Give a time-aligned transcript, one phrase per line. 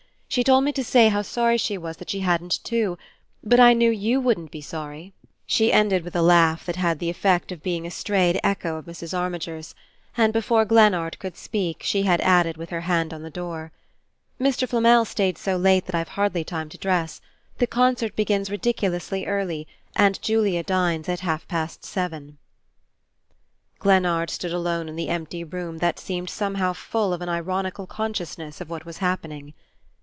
[0.33, 2.97] She told me to say how sorry she was that she hadn't two
[3.43, 5.11] but I knew YOU wouldn't be sorry!"
[5.45, 8.85] She ended with a laugh that had the effect of being a strayed echo of
[8.85, 9.13] Mrs.
[9.13, 9.75] Armiger's;
[10.15, 13.73] and before Glennard could speak she had added, with her hand on the door,
[14.39, 14.65] "Mr.
[14.65, 17.19] Flamel stayed so late that I've hardly time to dress.
[17.57, 22.37] The concert begins ridiculously early, and Julia dines at half past seven"
[23.81, 28.61] Glennard stood alone in the empty room that seemed somehow full of an ironical consciousness
[28.61, 29.53] of what was happening.